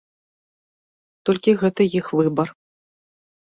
[1.29, 2.47] Толькі гэта іх выбар.